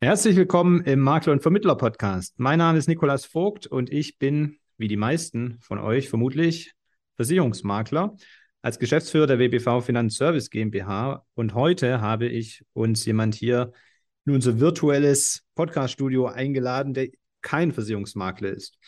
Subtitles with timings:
[0.00, 2.34] Herzlich willkommen im Makler- und Vermittler-Podcast.
[2.38, 6.72] Mein Name ist Nikolas Vogt und ich bin, wie die meisten von euch vermutlich,
[7.16, 8.14] Versicherungsmakler
[8.62, 11.24] als Geschäftsführer der WBV Finanzservice GmbH.
[11.34, 13.72] Und heute habe ich uns jemand hier
[14.24, 17.08] in unser virtuelles Podcast-Studio eingeladen, der
[17.42, 18.78] kein Versicherungsmakler ist.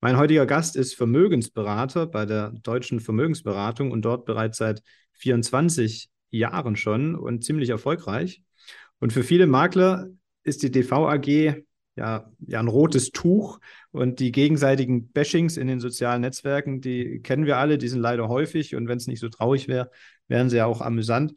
[0.00, 4.80] Mein heutiger Gast ist Vermögensberater bei der Deutschen Vermögensberatung und dort bereits seit
[5.18, 8.40] 24 Jahren schon und ziemlich erfolgreich.
[9.00, 10.08] Und für viele Makler
[10.46, 11.64] ist die DV AG
[11.96, 13.58] ja, ja ein rotes Tuch
[13.90, 18.28] und die gegenseitigen Bashings in den sozialen Netzwerken, die kennen wir alle, die sind leider
[18.28, 19.90] häufig und wenn es nicht so traurig wäre,
[20.28, 21.34] wären sie ja auch amüsant.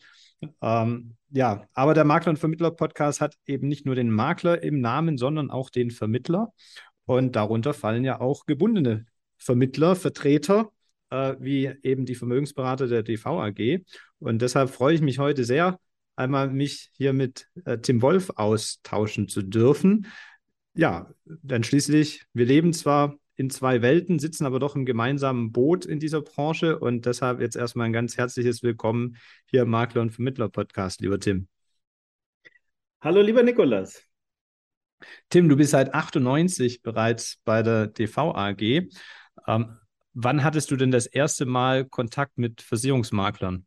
[0.62, 5.18] Ähm, ja, aber der Makler- und Vermittler-Podcast hat eben nicht nur den Makler im Namen,
[5.18, 6.54] sondern auch den Vermittler.
[7.06, 9.06] Und darunter fallen ja auch gebundene
[9.38, 10.72] Vermittler, Vertreter,
[11.10, 13.84] äh, wie eben die Vermögensberater der DV AG.
[14.20, 15.80] Und deshalb freue ich mich heute sehr,
[16.20, 20.08] einmal mich hier mit äh, Tim Wolf austauschen zu dürfen.
[20.76, 25.86] Ja, denn schließlich, wir leben zwar in zwei Welten, sitzen aber doch im gemeinsamen Boot
[25.86, 30.12] in dieser Branche und deshalb jetzt erstmal ein ganz herzliches Willkommen hier im Makler- und
[30.12, 31.48] Vermittler-Podcast, lieber Tim.
[33.02, 34.04] Hallo, lieber Nikolas.
[35.30, 38.90] Tim, du bist seit 98 bereits bei der DV AG.
[39.48, 39.78] Ähm,
[40.14, 43.66] wann hattest du denn das erste Mal Kontakt mit Versicherungsmaklern?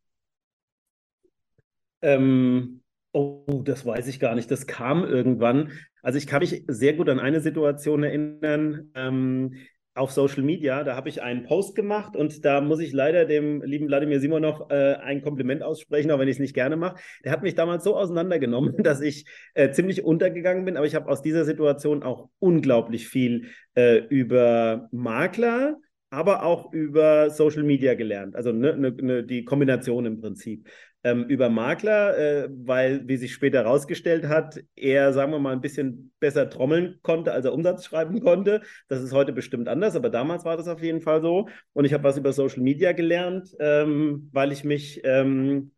[2.02, 4.50] Ähm, oh, das weiß ich gar nicht.
[4.50, 5.72] Das kam irgendwann.
[6.02, 8.90] Also ich kann mich sehr gut an eine Situation erinnern.
[8.94, 9.54] Ähm,
[9.94, 13.62] auf Social Media, da habe ich einen Post gemacht und da muss ich leider dem
[13.62, 16.96] lieben Wladimir Simonov äh, ein Kompliment aussprechen, auch wenn ich es nicht gerne mache.
[17.24, 21.10] Der hat mich damals so auseinandergenommen, dass ich äh, ziemlich untergegangen bin, aber ich habe
[21.10, 25.76] aus dieser Situation auch unglaublich viel äh, über Makler,
[26.08, 28.34] aber auch über Social Media gelernt.
[28.34, 30.68] Also ne, ne, ne, die Kombination im Prinzip
[31.04, 35.60] ähm, über Makler, äh, weil, wie sich später herausgestellt hat, er, sagen wir mal, ein
[35.60, 38.62] bisschen besser trommeln konnte, als er Umsatz schreiben konnte.
[38.88, 41.48] Das ist heute bestimmt anders, aber damals war das auf jeden Fall so.
[41.72, 45.72] Und ich habe was über Social Media gelernt, ähm, weil ich mich, ähm,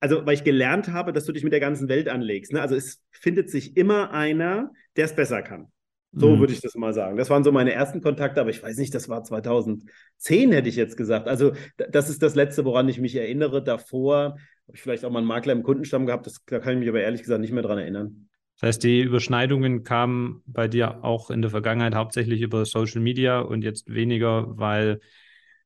[0.00, 2.52] also weil ich gelernt habe, dass du dich mit der ganzen Welt anlegst.
[2.52, 2.60] Ne?
[2.60, 5.70] Also es findet sich immer einer, der es besser kann.
[6.14, 6.40] So mhm.
[6.40, 7.16] würde ich das mal sagen.
[7.16, 10.76] Das waren so meine ersten Kontakte, aber ich weiß nicht, das war 2010, hätte ich
[10.76, 11.26] jetzt gesagt.
[11.26, 11.52] Also,
[11.90, 13.64] das ist das Letzte, woran ich mich erinnere.
[13.64, 14.36] Davor
[14.66, 16.88] habe ich vielleicht auch mal einen Makler im Kundenstamm gehabt, das, da kann ich mich
[16.88, 18.28] aber ehrlich gesagt nicht mehr dran erinnern.
[18.60, 23.40] Das heißt, die Überschneidungen kamen bei dir auch in der Vergangenheit hauptsächlich über Social Media
[23.40, 25.00] und jetzt weniger, weil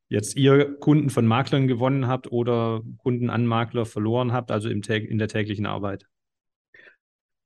[0.09, 4.81] jetzt ihr Kunden von Maklern gewonnen habt oder Kunden an Makler verloren habt, also im,
[4.83, 6.07] in der täglichen Arbeit.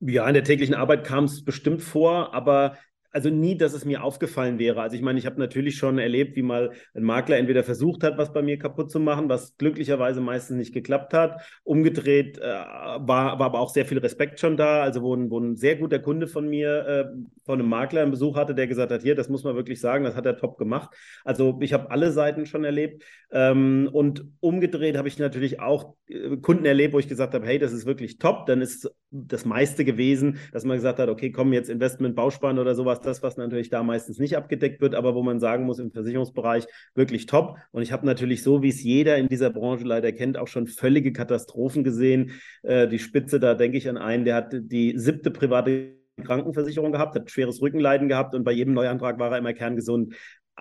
[0.00, 2.78] Ja, in der täglichen Arbeit kam es bestimmt vor, aber
[3.12, 4.80] also nie, dass es mir aufgefallen wäre.
[4.80, 8.18] Also ich meine, ich habe natürlich schon erlebt, wie mal ein Makler entweder versucht hat,
[8.18, 11.42] was bei mir kaputt zu machen, was glücklicherweise meistens nicht geklappt hat.
[11.64, 14.82] Umgedreht äh, war, war aber auch sehr viel Respekt schon da.
[14.82, 17.04] Also wo ein, wo ein sehr guter Kunde von mir, äh,
[17.44, 20.04] von einem Makler einen Besuch hatte, der gesagt hat, hier, das muss man wirklich sagen,
[20.04, 20.94] das hat er top gemacht.
[21.24, 23.04] Also ich habe alle Seiten schon erlebt.
[23.32, 27.58] Ähm, und umgedreht habe ich natürlich auch äh, Kunden erlebt, wo ich gesagt habe, hey,
[27.58, 28.46] das ist wirklich top.
[28.46, 32.74] Dann ist das meiste gewesen, dass man gesagt hat, okay, komm jetzt Investment, Bausparen oder
[32.74, 35.90] sowas das, was natürlich da meistens nicht abgedeckt wird, aber wo man sagen muss, im
[35.90, 37.56] Versicherungsbereich wirklich top.
[37.72, 40.66] Und ich habe natürlich so, wie es jeder in dieser Branche leider kennt, auch schon
[40.66, 42.32] völlige Katastrophen gesehen.
[42.62, 47.14] Äh, die Spitze, da denke ich an einen, der hat die siebte private Krankenversicherung gehabt,
[47.14, 50.14] hat schweres Rückenleiden gehabt und bei jedem Neuantrag war er immer kerngesund.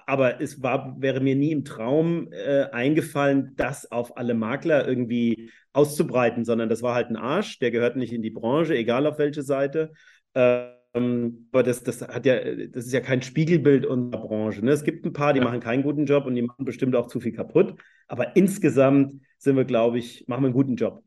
[0.09, 5.51] Aber es war, wäre mir nie im Traum äh, eingefallen, das auf alle Makler irgendwie
[5.71, 9.19] auszubreiten, sondern das war halt ein Arsch, der gehört nicht in die Branche, egal auf
[9.19, 9.91] welche Seite.
[10.33, 14.65] Äh, ähm, aber das, das hat ja, das ist ja kein Spiegelbild unserer Branche.
[14.65, 14.71] Ne?
[14.71, 15.45] Es gibt ein paar, die ja.
[15.45, 17.75] machen keinen guten Job und die machen bestimmt auch zu viel kaputt.
[18.07, 21.03] Aber insgesamt sind wir, glaube ich, machen wir einen guten Job.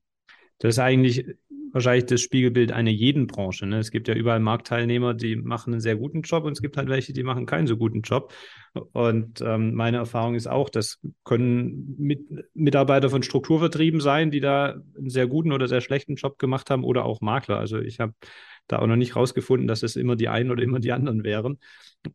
[0.58, 1.26] Das ist eigentlich
[1.72, 3.66] wahrscheinlich das Spiegelbild einer jeden Branche.
[3.66, 3.78] Ne?
[3.78, 6.88] Es gibt ja überall Marktteilnehmer, die machen einen sehr guten Job und es gibt halt
[6.88, 8.32] welche, die machen keinen so guten Job.
[8.92, 12.20] Und ähm, meine Erfahrung ist auch, das können mit,
[12.54, 16.84] Mitarbeiter von Strukturvertrieben sein, die da einen sehr guten oder sehr schlechten Job gemacht haben
[16.84, 17.58] oder auch Makler.
[17.58, 18.14] Also ich habe
[18.68, 21.58] da auch noch nicht rausgefunden, dass es immer die einen oder immer die anderen wären.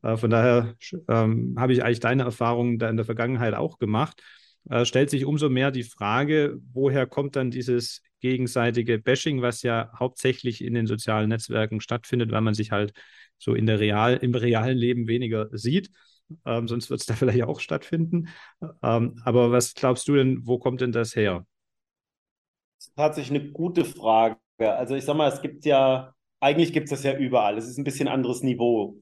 [0.02, 0.76] Äh, von daher
[1.08, 4.22] ähm, habe ich eigentlich deine Erfahrungen da in der Vergangenheit auch gemacht.
[4.69, 9.92] Äh, stellt sich umso mehr die Frage, woher kommt dann dieses gegenseitige Bashing, was ja
[9.98, 12.94] hauptsächlich in den sozialen Netzwerken stattfindet, weil man sich halt
[13.38, 15.90] so in der Real, im realen Leben weniger sieht.
[16.46, 18.30] Ähm, sonst wird es da vielleicht auch stattfinden.
[18.84, 21.46] Ähm, aber was glaubst du denn, wo kommt denn das her?
[22.78, 24.38] Das ist tatsächlich eine gute Frage.
[24.60, 27.57] Also ich sag mal, es gibt ja eigentlich gibt es das ja überall.
[27.57, 29.00] Es ist ein bisschen anderes Niveau.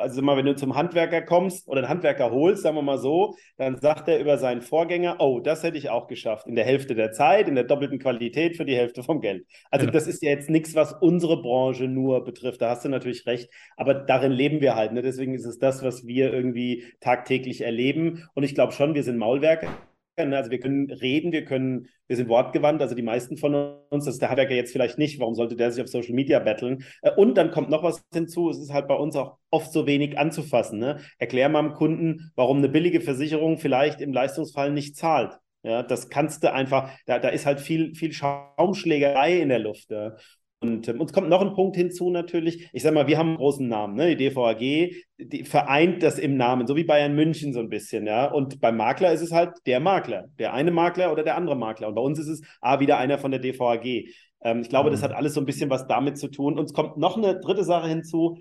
[0.00, 3.36] Also immer, wenn du zum Handwerker kommst oder einen Handwerker holst, sagen wir mal so,
[3.56, 6.48] dann sagt er über seinen Vorgänger, oh, das hätte ich auch geschafft.
[6.48, 9.46] In der Hälfte der Zeit, in der doppelten Qualität für die Hälfte vom Geld.
[9.70, 9.92] Also ja.
[9.92, 12.60] das ist ja jetzt nichts, was unsere Branche nur betrifft.
[12.60, 13.48] Da hast du natürlich recht.
[13.76, 14.92] Aber darin leben wir halt.
[14.92, 15.02] Ne?
[15.02, 18.28] Deswegen ist es das, was wir irgendwie tagtäglich erleben.
[18.34, 19.68] Und ich glaube schon, wir sind Maulwerke.
[20.16, 23.54] Also wir können reden, wir können, wir sind wortgewandt, also die meisten von
[23.88, 26.38] uns, das ist der Handwerker jetzt vielleicht nicht, warum sollte der sich auf Social Media
[26.38, 26.84] battlen?
[27.00, 29.86] Äh, und dann kommt noch was hinzu, es ist halt bei uns auch oft so
[29.86, 30.78] wenig anzufassen.
[30.78, 30.98] Ne?
[31.18, 35.38] Erklär mal dem Kunden, warum eine billige Versicherung vielleicht im Leistungsfall nicht zahlt.
[35.64, 39.90] Ja, das kannst du einfach, da, da ist halt viel, viel Schaumschlägerei in der Luft.
[39.90, 40.16] Ja.
[40.62, 42.68] Und ähm, uns kommt noch ein Punkt hinzu natürlich.
[42.72, 44.14] Ich sage mal, wir haben einen großen Namen, ne?
[44.14, 44.60] Die DVAG,
[45.18, 48.30] die vereint das im Namen, so wie Bayern München so ein bisschen, ja.
[48.30, 51.88] Und beim Makler ist es halt der Makler, der eine Makler oder der andere Makler.
[51.88, 54.06] Und bei uns ist es ah, wieder einer von der DVAG.
[54.42, 54.94] Ähm, ich glaube, mhm.
[54.94, 56.58] das hat alles so ein bisschen was damit zu tun.
[56.58, 58.38] Uns kommt noch eine dritte Sache hinzu.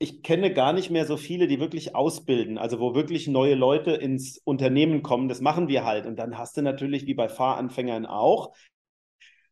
[0.00, 3.92] Ich kenne gar nicht mehr so viele, die wirklich ausbilden, also wo wirklich neue Leute
[3.92, 5.28] ins Unternehmen kommen.
[5.28, 6.06] Das machen wir halt.
[6.06, 8.52] Und dann hast du natürlich, wie bei Fahranfängern auch,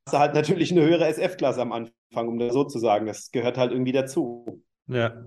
[0.06, 3.06] hast du halt natürlich eine höhere SF-Klasse am Anfang um das so zu sagen.
[3.06, 4.62] Das gehört halt irgendwie dazu.
[4.86, 5.24] Ja.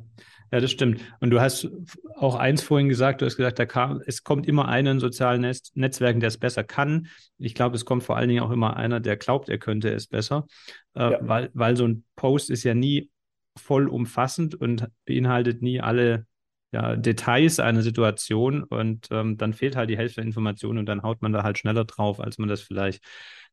[0.53, 1.01] Ja, das stimmt.
[1.19, 1.67] Und du hast
[2.15, 5.41] auch eins vorhin gesagt, du hast gesagt, da kam, es kommt immer einer in sozialen
[5.41, 7.07] Netz, Netzwerken, der es besser kann.
[7.39, 10.05] Ich glaube, es kommt vor allen Dingen auch immer einer, der glaubt, er könnte es
[10.05, 10.45] besser,
[10.93, 11.17] äh, ja.
[11.21, 13.09] weil, weil so ein Post ist ja nie
[13.57, 16.27] vollumfassend und beinhaltet nie alle
[16.71, 21.01] ja, Details einer Situation und ähm, dann fehlt halt die Hälfte der Informationen und dann
[21.01, 23.03] haut man da halt schneller drauf, als man das vielleicht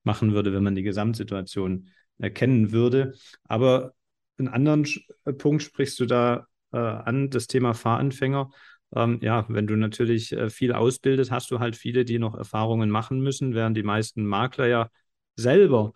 [0.02, 1.88] machen würde, wenn man die Gesamtsituation
[2.18, 3.14] erkennen würde.
[3.44, 3.94] Aber
[4.38, 4.86] einen anderen
[5.24, 8.50] äh, Punkt sprichst du da äh, an, das Thema Fahranfänger.
[8.94, 12.90] Ähm, ja, wenn du natürlich äh, viel ausbildest, hast du halt viele, die noch Erfahrungen
[12.90, 14.88] machen müssen, während die meisten Makler ja
[15.36, 15.92] selber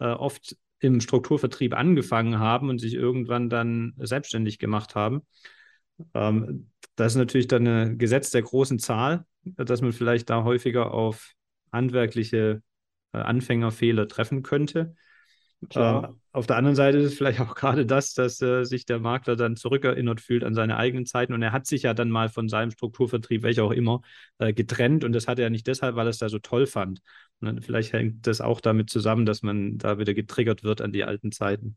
[0.00, 5.22] äh, oft im Strukturvertrieb angefangen haben und sich irgendwann dann selbstständig gemacht haben.
[6.14, 10.92] Ähm, das ist natürlich dann ein Gesetz der großen Zahl, dass man vielleicht da häufiger
[10.92, 11.32] auf
[11.72, 12.62] handwerkliche
[13.12, 14.94] Anfängerfehler treffen könnte.
[15.74, 16.02] Äh,
[16.32, 19.36] auf der anderen Seite ist es vielleicht auch gerade das, dass äh, sich der Makler
[19.36, 22.48] dann zurückerinnert fühlt an seine eigenen Zeiten und er hat sich ja dann mal von
[22.48, 24.02] seinem Strukturvertrieb, welcher auch immer,
[24.38, 27.00] äh, getrennt und das hat er nicht deshalb, weil er es da so toll fand.
[27.40, 31.04] Und vielleicht hängt das auch damit zusammen, dass man da wieder getriggert wird an die
[31.04, 31.76] alten Zeiten.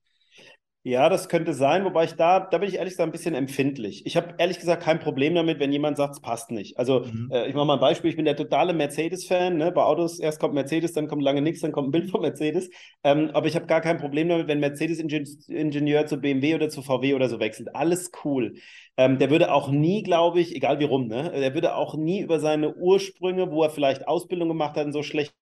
[0.83, 4.03] Ja, das könnte sein, wobei ich da, da bin ich ehrlich gesagt ein bisschen empfindlich.
[4.07, 6.79] Ich habe ehrlich gesagt kein Problem damit, wenn jemand sagt, es passt nicht.
[6.79, 7.29] Also mhm.
[7.31, 9.57] äh, ich mache mal ein Beispiel, ich bin der totale Mercedes-Fan.
[9.57, 9.71] Ne?
[9.71, 12.71] Bei Autos, erst kommt Mercedes, dann kommt lange nichts, dann kommt ein Bild von Mercedes.
[13.03, 17.13] Ähm, aber ich habe gar kein Problem damit, wenn Mercedes-Ingenieur zu BMW oder zu VW
[17.13, 17.75] oder so wechselt.
[17.75, 18.55] Alles cool.
[18.97, 21.31] Ähm, der würde auch nie, glaube ich, egal wie rum, ne?
[21.31, 25.35] der würde auch nie über seine Ursprünge, wo er vielleicht Ausbildung gemacht hat, so schlecht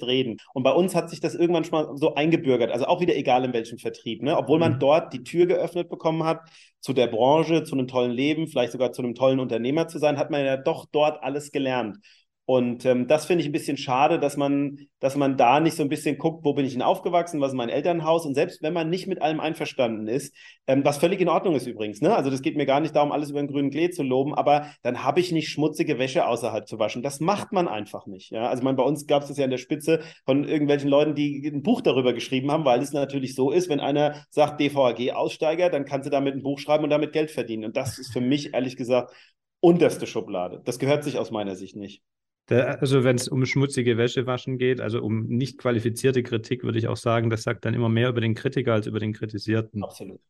[0.00, 0.38] reden.
[0.54, 3.44] Und bei uns hat sich das irgendwann schon mal so eingebürgert, also auch wieder egal
[3.44, 4.36] in welchem Vertrieb, ne?
[4.36, 4.78] obwohl man mhm.
[4.78, 6.40] dort die Tür geöffnet bekommen hat
[6.80, 10.18] zu der Branche, zu einem tollen Leben, vielleicht sogar zu einem tollen Unternehmer zu sein,
[10.18, 11.98] hat man ja doch dort alles gelernt.
[12.44, 15.82] Und ähm, das finde ich ein bisschen schade, dass man, dass man da nicht so
[15.84, 18.26] ein bisschen guckt, wo bin ich denn aufgewachsen, was ist mein Elternhaus.
[18.26, 20.34] Und selbst wenn man nicht mit allem einverstanden ist,
[20.66, 22.16] ähm, was völlig in Ordnung ist übrigens, ne?
[22.16, 24.66] Also das geht mir gar nicht darum, alles über den grünen Klee zu loben, aber
[24.82, 27.02] dann habe ich nicht schmutzige Wäsche außerhalb zu waschen.
[27.02, 28.32] Das macht man einfach nicht.
[28.32, 28.48] Ja?
[28.48, 31.46] Also man, bei uns gab es das ja in der Spitze von irgendwelchen Leuten, die
[31.46, 35.84] ein Buch darüber geschrieben haben, weil es natürlich so ist, wenn einer sagt DVAG-Aussteiger, dann
[35.84, 37.66] kannst du damit ein Buch schreiben und damit Geld verdienen.
[37.66, 39.14] Und das ist für mich ehrlich gesagt
[39.60, 40.60] unterste Schublade.
[40.64, 42.02] Das gehört sich aus meiner Sicht nicht.
[42.48, 46.78] Der, also wenn es um schmutzige Wäsche waschen geht, also um nicht qualifizierte Kritik, würde
[46.78, 49.82] ich auch sagen, das sagt dann immer mehr über den Kritiker als über den Kritisierten.
[49.82, 50.20] Absolut.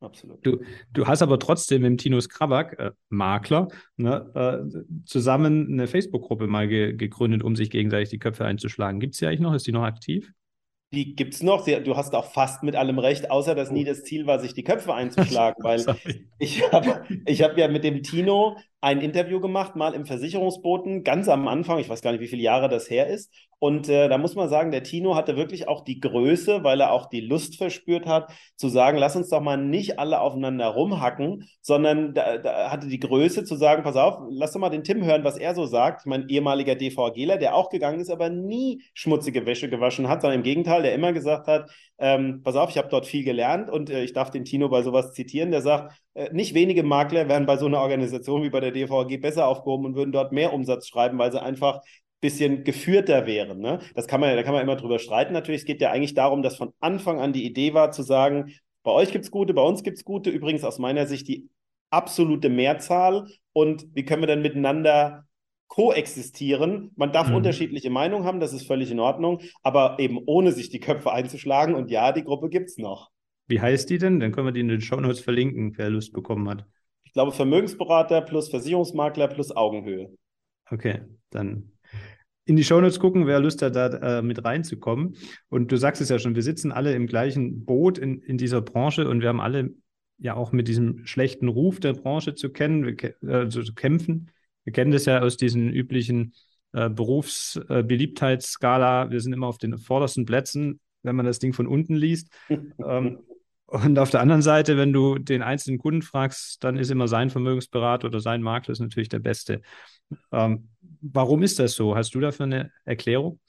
[0.00, 0.46] Absolut.
[0.46, 0.60] Du,
[0.92, 6.68] du hast aber trotzdem mit Tino Skrabak, äh, Makler, ne, äh, zusammen eine Facebook-Gruppe mal
[6.68, 9.00] ge gegründet, um sich gegenseitig die Köpfe einzuschlagen.
[9.00, 9.54] Gibt es die eigentlich noch?
[9.54, 10.32] Ist die noch aktiv?
[10.92, 11.66] Die gibt es noch.
[11.66, 13.88] Du hast auch fast mit allem recht, außer dass nie oh.
[13.88, 15.84] das Ziel war, sich die Köpfe einzuschlagen, weil
[16.38, 21.28] ich habe ich hab ja mit dem Tino ein Interview gemacht, mal im Versicherungsboten, ganz
[21.28, 23.32] am Anfang, ich weiß gar nicht, wie viele Jahre das her ist.
[23.60, 26.92] Und äh, da muss man sagen, der Tino hatte wirklich auch die Größe, weil er
[26.92, 31.48] auch die Lust verspürt hat, zu sagen, lass uns doch mal nicht alle aufeinander rumhacken,
[31.60, 35.04] sondern da, da hatte die Größe zu sagen, pass auf, lass doch mal den Tim
[35.04, 36.06] hören, was er so sagt.
[36.06, 40.44] Mein ehemaliger DVGler, der auch gegangen ist, aber nie schmutzige Wäsche gewaschen hat, sondern im
[40.44, 41.68] Gegenteil, der immer gesagt hat,
[41.98, 44.82] ähm, pass auf, ich habe dort viel gelernt und äh, ich darf den Tino bei
[44.82, 48.60] sowas zitieren, der sagt, äh, nicht wenige Makler wären bei so einer Organisation wie bei
[48.60, 51.82] der DVG besser aufgehoben und würden dort mehr Umsatz schreiben, weil sie einfach ein
[52.20, 53.60] bisschen geführter wären.
[53.60, 53.80] Ne?
[53.94, 55.62] Das kann man, da kann man immer drüber streiten natürlich.
[55.62, 58.90] Es geht ja eigentlich darum, dass von Anfang an die Idee war, zu sagen, bei
[58.90, 60.30] euch gibt es gute, bei uns gibt es gute.
[60.30, 61.48] Übrigens aus meiner Sicht die
[61.90, 63.28] absolute Mehrzahl.
[63.52, 65.28] Und wie können wir dann miteinander
[65.68, 66.90] koexistieren.
[66.96, 67.36] Man darf mhm.
[67.36, 71.74] unterschiedliche Meinungen haben, das ist völlig in Ordnung, aber eben ohne sich die Köpfe einzuschlagen.
[71.74, 73.10] Und ja, die Gruppe gibt es noch.
[73.46, 74.18] Wie heißt die denn?
[74.18, 76.66] Dann können wir die in den Show Notes verlinken, wer Lust bekommen hat.
[77.18, 80.16] Ich glaube, Vermögensberater plus Versicherungsmakler plus Augenhöhe.
[80.70, 81.72] Okay, dann
[82.44, 85.16] in die Shownotes gucken, wer Lust hat, da äh, mit reinzukommen.
[85.48, 88.60] Und du sagst es ja schon, wir sitzen alle im gleichen Boot in, in dieser
[88.60, 89.70] Branche und wir haben alle
[90.18, 94.30] ja auch mit diesem schlechten Ruf der Branche zu kennen, äh, zu, kämpfen.
[94.62, 96.34] Wir kennen das ja aus diesen üblichen
[96.72, 99.10] äh, Berufsbeliebtheitsskala.
[99.10, 102.32] wir sind immer auf den vordersten Plätzen, wenn man das Ding von unten liest.
[102.48, 103.18] ähm,
[103.68, 107.30] und auf der anderen Seite, wenn du den einzelnen Kunden fragst, dann ist immer sein
[107.30, 109.60] Vermögensberater oder sein Makler ist natürlich der Beste.
[110.32, 110.68] Ähm,
[111.00, 111.94] warum ist das so?
[111.94, 113.40] Hast du dafür eine Erklärung?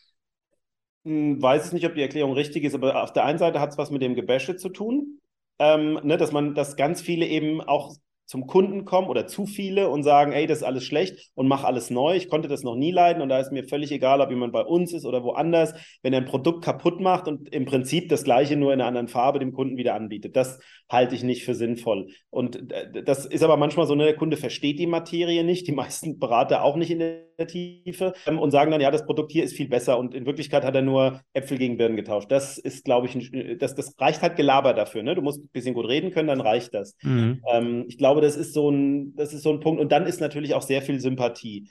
[1.06, 3.72] Hm, weiß ich nicht, ob die Erklärung richtig ist, aber auf der einen Seite hat
[3.72, 5.20] es was mit dem Gebäsche zu tun,
[5.58, 7.96] ähm, ne, dass man, dass ganz viele eben auch
[8.30, 11.64] zum Kunden kommen oder zu viele und sagen, ey, das ist alles schlecht und mach
[11.64, 12.16] alles neu.
[12.16, 14.62] Ich konnte das noch nie leiden und da ist mir völlig egal, ob jemand bei
[14.62, 18.56] uns ist oder woanders, wenn er ein Produkt kaputt macht und im Prinzip das gleiche
[18.56, 20.36] nur in einer anderen Farbe dem Kunden wieder anbietet.
[20.36, 22.10] Das halte ich nicht für sinnvoll.
[22.30, 25.72] Und äh, das ist aber manchmal so, ne, der Kunde versteht die Materie nicht, die
[25.80, 29.44] meisten Berater auch nicht in der Tiefe ähm, und sagen dann, ja, das Produkt hier
[29.44, 32.30] ist viel besser und in Wirklichkeit hat er nur Äpfel gegen Birnen getauscht.
[32.32, 35.04] Das ist, glaube ich, ein, das, das reicht halt Gelaber dafür.
[35.04, 35.16] Ne?
[35.16, 36.98] Du musst ein bisschen gut reden können, dann reicht das.
[37.02, 37.42] Mhm.
[37.50, 39.80] Ähm, ich glaube, glaube, das ist so ein, das ist so ein Punkt.
[39.80, 41.70] Und dann ist natürlich auch sehr viel Sympathie.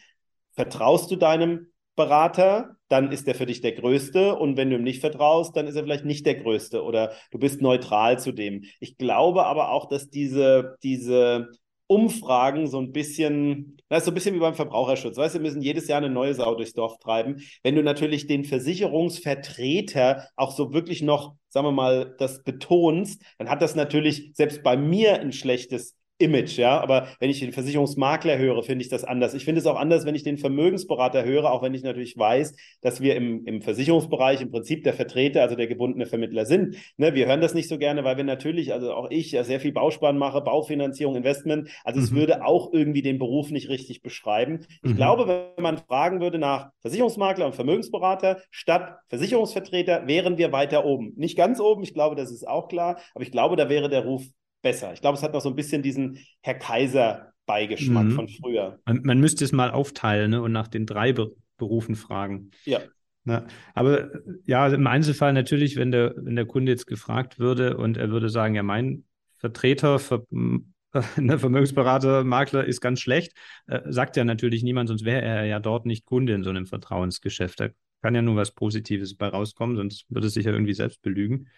[0.53, 4.35] Vertraust du deinem Berater, dann ist er für dich der Größte.
[4.35, 7.39] Und wenn du ihm nicht vertraust, dann ist er vielleicht nicht der Größte oder du
[7.39, 8.65] bist neutral zu dem.
[8.81, 11.51] Ich glaube aber auch, dass diese, diese
[11.87, 15.17] Umfragen so ein bisschen, das ist so ein bisschen wie beim Verbraucherschutz.
[15.17, 17.43] Weißt du, wir müssen jedes Jahr eine neue Sau durchs Dorf treiben.
[17.63, 23.49] Wenn du natürlich den Versicherungsvertreter auch so wirklich noch, sagen wir mal, das betonst, dann
[23.49, 26.81] hat das natürlich selbst bei mir ein schlechtes Image, ja.
[26.81, 29.35] Aber wenn ich den Versicherungsmakler höre, finde ich das anders.
[29.35, 32.55] Ich finde es auch anders, wenn ich den Vermögensberater höre, auch wenn ich natürlich weiß,
[32.81, 36.77] dass wir im, im Versicherungsbereich im Prinzip der Vertreter, also der gebundene Vermittler sind.
[36.97, 39.61] Ne, wir hören das nicht so gerne, weil wir natürlich, also auch ich, ja sehr
[39.61, 41.71] viel Bausparen mache, Baufinanzierung, Investment.
[41.85, 42.05] Also mhm.
[42.05, 44.67] es würde auch irgendwie den Beruf nicht richtig beschreiben.
[44.83, 44.97] Ich mhm.
[44.97, 51.13] glaube, wenn man fragen würde nach Versicherungsmakler und Vermögensberater statt Versicherungsvertreter, wären wir weiter oben.
[51.17, 54.05] Nicht ganz oben, ich glaube, das ist auch klar, aber ich glaube, da wäre der
[54.05, 54.25] Ruf
[54.63, 54.93] besser.
[54.93, 58.13] Ich glaube, es hat noch so ein bisschen diesen Herr Kaiser-Beigeschmack mhm.
[58.13, 58.79] von früher.
[58.85, 62.53] Man, man, müsste es mal aufteilen ne, und nach den drei Be Berufen fragen.
[62.67, 62.79] Ja.
[63.25, 64.11] Na, aber
[64.47, 68.29] ja, im Einzelfall natürlich, wenn der, wenn der Kunde jetzt gefragt würde und er würde
[68.31, 69.05] sagen, ja, mein
[69.39, 70.23] Vertreter, Ver,
[71.17, 73.33] ne, Vermögensberater, Makler ist ganz schlecht,
[73.67, 76.67] äh, sagt ja natürlich niemand, sonst wäre er ja dort nicht Kunde in so einem
[76.67, 77.61] Vertrauensgeschäft.
[77.61, 77.69] Da
[78.03, 81.49] kann ja nur was Positives bei rauskommen, sonst würde es sich ja irgendwie selbst belügen.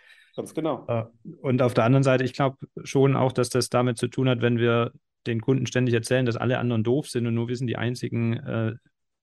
[0.40, 0.86] Ganz genau.
[0.88, 1.04] Äh,
[1.42, 4.40] und auf der anderen Seite, ich glaube schon auch, dass das damit zu tun hat,
[4.40, 4.92] wenn wir
[5.26, 8.38] den Kunden ständig erzählen, dass alle anderen doof sind und nur wir sind die einzigen
[8.38, 8.72] äh,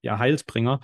[0.04, 0.80] ja, Heilsbringer,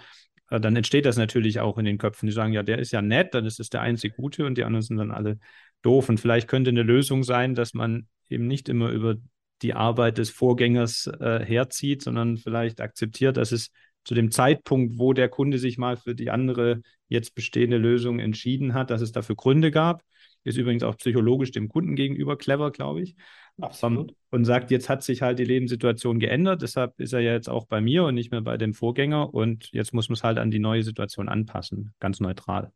[0.50, 2.26] äh, dann entsteht das natürlich auch in den Köpfen.
[2.26, 4.64] Die sagen, ja, der ist ja nett, dann ist es der einzig Gute und die
[4.64, 5.38] anderen sind dann alle
[5.84, 6.10] doof.
[6.10, 9.18] Und vielleicht könnte eine Lösung sein, dass man eben nicht immer über
[9.62, 13.70] die Arbeit des Vorgängers äh, herzieht, sondern vielleicht akzeptiert, dass es
[14.04, 18.74] zu dem Zeitpunkt, wo der Kunde sich mal für die andere jetzt bestehende Lösung entschieden
[18.74, 20.04] hat, dass es dafür Gründe gab.
[20.44, 23.16] Ist übrigens auch psychologisch dem Kunden gegenüber clever, glaube ich.
[23.62, 24.12] Absolut.
[24.12, 27.50] Um, und sagt, jetzt hat sich halt die Lebenssituation geändert, deshalb ist er ja jetzt
[27.50, 30.40] auch bei mir und nicht mehr bei dem Vorgänger und jetzt muss man es halt
[30.40, 32.72] an die neue Situation anpassen, ganz neutral.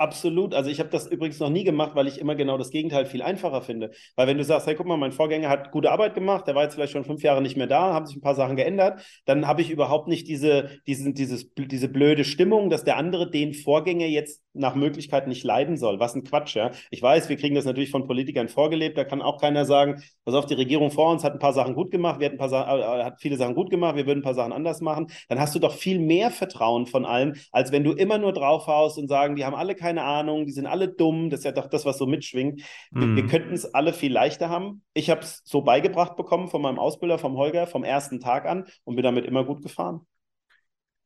[0.00, 0.54] Absolut.
[0.54, 3.20] Also ich habe das übrigens noch nie gemacht, weil ich immer genau das Gegenteil viel
[3.20, 3.90] einfacher finde.
[4.14, 6.62] Weil wenn du sagst, hey, guck mal, mein Vorgänger hat gute Arbeit gemacht, der war
[6.62, 9.48] jetzt vielleicht schon fünf Jahre nicht mehr da, haben sich ein paar Sachen geändert, dann
[9.48, 14.06] habe ich überhaupt nicht diese, diesen, dieses, diese blöde Stimmung, dass der andere den Vorgänger
[14.06, 15.98] jetzt nach Möglichkeit nicht leiden soll.
[15.98, 16.70] Was ein Quatsch, ja.
[16.90, 20.34] Ich weiß, wir kriegen das natürlich von Politikern vorgelebt, da kann auch keiner sagen, pass
[20.34, 22.48] auf, die Regierung vor uns hat ein paar Sachen gut gemacht, wir hat ein paar
[22.48, 25.08] Sachen, äh, hat viele Sachen gut gemacht, wir würden ein paar Sachen anders machen.
[25.28, 28.96] Dann hast du doch viel mehr Vertrauen von allen, als wenn du immer nur draufhaust
[28.98, 31.30] und sagen, die haben alle keine Ahnung, die sind alle dumm.
[31.30, 32.62] Das ist ja doch das, was so mitschwingt.
[32.90, 33.16] Wir, mm.
[33.16, 34.82] wir könnten es alle viel leichter haben.
[34.94, 38.66] Ich habe es so beigebracht bekommen von meinem Ausbilder, vom Holger, vom ersten Tag an
[38.84, 40.06] und bin damit immer gut gefahren.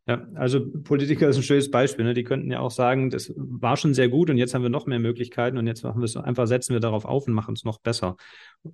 [0.07, 2.05] Ja, also Politiker ist ein schönes Beispiel.
[2.05, 2.15] Ne?
[2.15, 4.87] Die könnten ja auch sagen, das war schon sehr gut und jetzt haben wir noch
[4.87, 7.65] mehr Möglichkeiten und jetzt machen wir es einfach, setzen wir darauf auf und machen es
[7.65, 8.17] noch besser.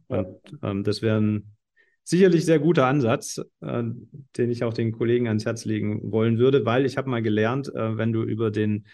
[0.09, 0.21] Ja.
[0.21, 1.57] Und ähm, das wäre ein
[2.03, 3.83] sicherlich sehr guter Ansatz, äh,
[4.38, 7.69] den ich auch den Kollegen ans Herz legen wollen würde, weil ich habe mal gelernt,
[7.75, 8.87] äh, wenn du über den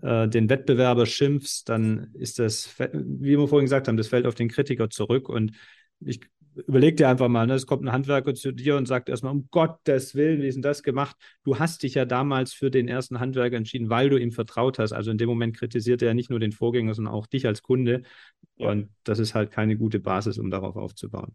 [0.00, 4.34] äh, den Wettbewerber schimpfst, dann ist das, wie wir vorhin gesagt haben, das fällt auf
[4.34, 5.28] den Kritiker zurück.
[5.28, 5.52] Und
[6.00, 6.20] ich
[6.66, 9.48] überleg dir einfach mal, ne, es kommt ein Handwerker zu dir und sagt erstmal, um
[9.50, 11.16] Gottes Willen, wie ist denn das gemacht?
[11.44, 14.92] Du hast dich ja damals für den ersten Handwerker entschieden, weil du ihm vertraut hast.
[14.92, 17.62] Also in dem Moment kritisiert er ja nicht nur den Vorgänger, sondern auch dich als
[17.62, 18.02] Kunde.
[18.56, 18.70] Ja.
[18.70, 21.34] Und das ist halt keine gute Basis, um darauf aufzubauen.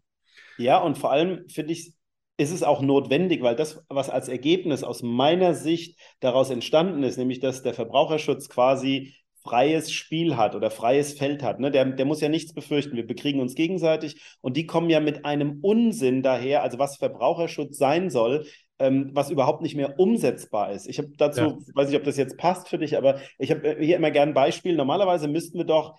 [0.56, 1.94] Ja, und vor allem finde ich
[2.38, 7.18] ist es auch notwendig, weil das, was als Ergebnis aus meiner Sicht daraus entstanden ist,
[7.18, 11.58] nämlich dass der Verbraucherschutz quasi freies Spiel hat oder freies Feld hat.
[11.58, 11.70] Ne?
[11.70, 12.96] Der, der muss ja nichts befürchten.
[12.96, 17.76] Wir bekriegen uns gegenseitig und die kommen ja mit einem Unsinn daher, also was Verbraucherschutz
[17.76, 18.46] sein soll,
[18.78, 20.86] ähm, was überhaupt nicht mehr umsetzbar ist.
[20.86, 21.58] Ich habe dazu, ja.
[21.74, 24.34] weiß nicht, ob das jetzt passt für dich, aber ich habe hier immer gerne ein
[24.34, 24.76] Beispiel.
[24.76, 25.94] Normalerweise müssten wir doch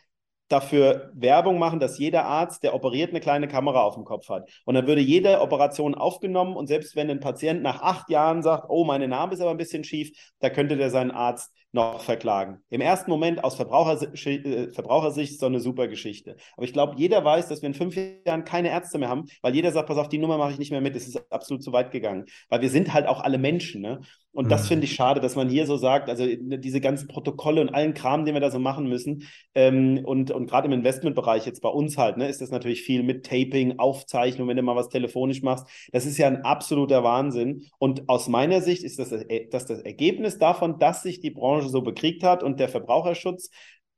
[0.49, 4.49] dafür Werbung machen, dass jeder Arzt, der operiert, eine kleine Kamera auf dem Kopf hat.
[4.65, 8.65] Und dann würde jede Operation aufgenommen und selbst wenn ein Patient nach acht Jahren sagt,
[8.69, 12.59] oh, meine Narbe ist aber ein bisschen schief, da könnte der seinen Arzt noch verklagen.
[12.69, 16.35] Im ersten Moment aus Verbrauchersicht, äh, Verbrauchersicht so eine super Geschichte.
[16.55, 17.95] Aber ich glaube, jeder weiß, dass wir in fünf
[18.25, 20.71] Jahren keine Ärzte mehr haben, weil jeder sagt, pass auf, die Nummer mache ich nicht
[20.71, 22.25] mehr mit, es ist absolut zu weit gegangen.
[22.49, 23.81] Weil wir sind halt auch alle Menschen.
[23.81, 24.01] Ne?
[24.31, 24.49] Und mhm.
[24.49, 27.69] das finde ich schade, dass man hier so sagt, also ne, diese ganzen Protokolle und
[27.69, 29.23] allen Kram, den wir da so machen müssen.
[29.55, 33.03] Ähm, und und gerade im Investmentbereich jetzt bei uns halt, ne, ist das natürlich viel
[33.03, 35.67] mit Taping, Aufzeichnung, wenn du mal was telefonisch machst.
[35.91, 37.65] Das ist ja ein absoluter Wahnsinn.
[37.79, 41.58] Und aus meiner Sicht ist das, äh, das, das Ergebnis davon, dass sich die Branche
[41.59, 43.49] Branche so bekriegt hat und der Verbraucherschutz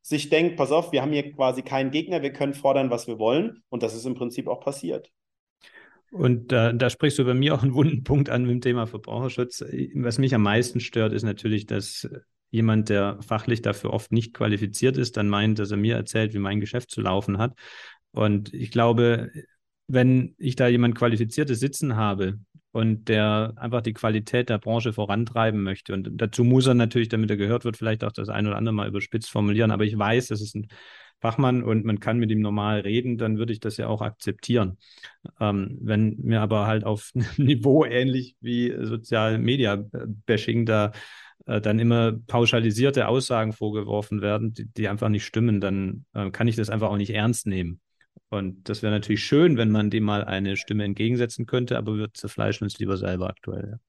[0.02, 3.20] sich denkt, pass auf, wir haben hier quasi keinen Gegner, wir können fordern, was wir
[3.20, 3.64] wollen.
[3.70, 5.12] Und das ist im Prinzip auch passiert.
[6.12, 8.88] Und äh, da sprichst du bei mir auch einen wunden Punkt an mit dem Thema
[8.88, 9.64] Verbraucherschutz.
[9.94, 12.10] Was mich am meisten stört, ist natürlich, dass
[12.50, 16.40] jemand, der fachlich dafür oft nicht qualifiziert ist, dann meint, dass er mir erzählt, wie
[16.40, 17.54] mein Geschäft zu laufen hat.
[18.12, 19.32] Und ich glaube,
[19.88, 22.40] wenn ich da jemand Qualifiziertes sitzen habe,
[22.72, 25.94] und der einfach die Qualität der Branche vorantreiben möchte.
[25.94, 28.74] Und dazu muss er natürlich, damit er gehört wird, vielleicht auch das ein oder andere
[28.74, 29.72] mal überspitzt formulieren.
[29.72, 30.68] Aber ich weiß, das ist ein
[31.20, 34.78] Fachmann und man kann mit ihm normal reden, dann würde ich das ja auch akzeptieren.
[35.40, 39.84] Ähm, wenn mir aber halt auf Niveau ähnlich wie Social Media
[40.26, 40.92] Bashing da
[41.46, 46.48] äh, dann immer pauschalisierte Aussagen vorgeworfen werden, die, die einfach nicht stimmen, dann äh, kann
[46.48, 47.82] ich das einfach auch nicht ernst nehmen.
[48.32, 52.14] Und das wäre natürlich schön, wenn man dem mal eine Stimme entgegensetzen könnte, aber wir
[52.14, 53.80] zerfleischen uns lieber selber aktuell.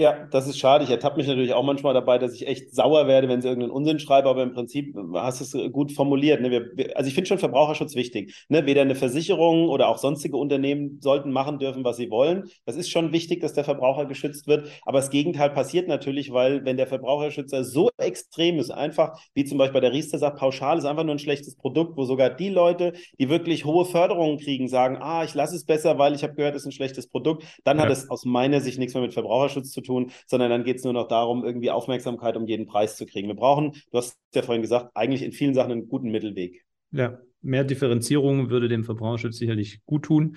[0.00, 0.26] Ja.
[0.30, 0.82] Das ist schade.
[0.82, 3.70] Ich ertappe mich natürlich auch manchmal dabei, dass ich echt sauer werde, wenn sie irgendeinen
[3.70, 6.40] Unsinn schreiben, aber im Prinzip hast du es gut formuliert.
[6.40, 6.50] Ne?
[6.50, 8.46] Wir, wir, also ich finde schon Verbraucherschutz wichtig.
[8.48, 8.64] Ne?
[8.64, 12.44] Weder eine Versicherung oder auch sonstige Unternehmen sollten machen dürfen, was sie wollen.
[12.64, 14.68] Das ist schon wichtig, dass der Verbraucher geschützt wird.
[14.86, 19.58] Aber das Gegenteil passiert natürlich, weil wenn der Verbraucherschützer so extrem ist, einfach wie zum
[19.58, 22.48] Beispiel bei der Riester sagt, pauschal ist einfach nur ein schlechtes Produkt, wo sogar die
[22.48, 26.32] Leute, die wirklich hohe Förderungen kriegen, sagen, ah, ich lasse es besser, weil ich habe
[26.36, 27.84] gehört, es ist ein schlechtes Produkt, dann ja.
[27.84, 30.78] hat es aus meiner Sicht nichts mehr mit Verbraucherschutz zu tun tun, sondern dann geht
[30.78, 33.28] es nur noch darum, irgendwie Aufmerksamkeit um jeden Preis zu kriegen.
[33.28, 36.64] Wir brauchen, du hast ja vorhin gesagt, eigentlich in vielen Sachen einen guten Mittelweg.
[36.92, 40.36] Ja, mehr Differenzierung würde dem Verbraucherschutz sicherlich gut tun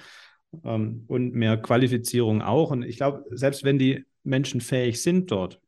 [0.64, 2.72] ähm, und mehr Qualifizierung auch.
[2.72, 5.60] Und ich glaube, selbst wenn die Menschen fähig sind dort,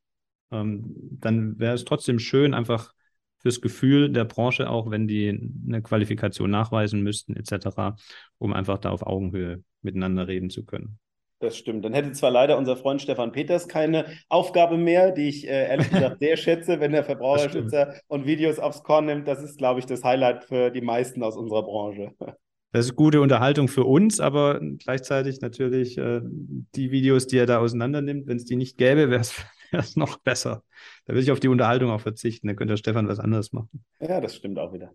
[0.52, 2.94] ähm, dann wäre es trotzdem schön, einfach
[3.40, 7.96] fürs Gefühl der Branche, auch wenn die eine Qualifikation nachweisen müssten, etc.,
[8.40, 10.98] um einfach da auf Augenhöhe miteinander reden zu können.
[11.40, 11.84] Das stimmt.
[11.84, 15.90] Dann hätte zwar leider unser Freund Stefan Peters keine Aufgabe mehr, die ich äh, ehrlich
[15.90, 19.28] gesagt sehr schätze, wenn der Verbraucherschützer und Videos aufs Korn nimmt.
[19.28, 22.12] Das ist, glaube ich, das Highlight für die meisten aus unserer Branche.
[22.72, 27.60] Das ist gute Unterhaltung für uns, aber gleichzeitig natürlich äh, die Videos, die er da
[27.60, 29.46] auseinander nimmt, wenn es die nicht gäbe, wäre es
[29.96, 30.62] noch besser.
[31.06, 32.50] Da würde ich auf die Unterhaltung auch verzichten.
[32.50, 33.86] Da könnte Stefan was anderes machen.
[34.02, 34.92] Ja, das stimmt auch wieder.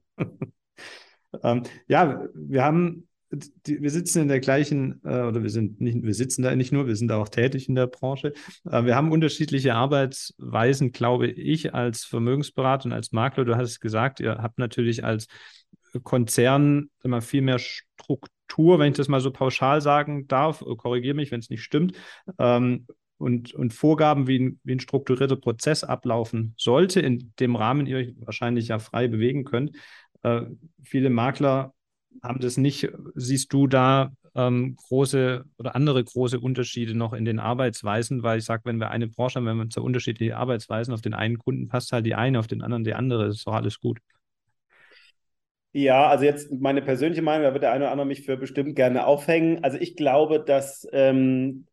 [1.42, 6.02] ähm, ja, wir haben die, wir sitzen in der gleichen, äh, oder wir sind nicht,
[6.02, 8.32] wir sitzen da nicht nur, wir sind da auch tätig in der Branche.
[8.68, 13.44] Äh, wir haben unterschiedliche Arbeitsweisen, glaube ich, als Vermögensberater und als Makler.
[13.44, 15.26] Du hast es gesagt, ihr habt natürlich als
[16.02, 21.30] Konzern immer viel mehr Struktur, wenn ich das mal so pauschal sagen darf, korrigiere mich,
[21.30, 21.96] wenn es nicht stimmt.
[22.38, 22.86] Ähm,
[23.18, 27.98] und, und Vorgaben, wie ein, wie ein strukturierter Prozess ablaufen sollte, in dem Rahmen ihr
[27.98, 29.76] euch wahrscheinlich ja frei bewegen könnt.
[30.22, 30.42] Äh,
[30.82, 31.74] viele Makler
[32.22, 32.88] haben das nicht.
[33.14, 38.22] Siehst du da ähm, große oder andere große Unterschiede noch in den Arbeitsweisen?
[38.22, 41.14] Weil ich sage, wenn wir eine Branche haben, wenn wir so unterschiedliche Arbeitsweisen, auf den
[41.14, 43.98] einen Kunden passt halt die eine, auf den anderen die andere, ist doch alles gut.
[45.72, 48.74] Ja, also jetzt meine persönliche Meinung, da wird der eine oder andere mich für bestimmt
[48.74, 49.62] gerne aufhängen.
[49.62, 51.66] Also ich glaube, dass ähm,